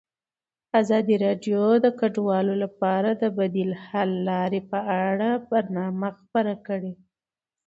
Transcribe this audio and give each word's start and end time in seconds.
ازادي 0.81 1.15
راډیو 1.25 1.63
د 1.85 1.87
کډوال 1.99 2.47
لپاره 2.63 3.09
د 3.21 3.23
بدیل 3.37 3.71
حل 3.85 4.09
لارې 4.29 4.61
په 4.71 4.79
اړه 5.07 5.29
برنامه 5.49 6.09
خپاره 6.19 6.53
کړې. 6.67 6.93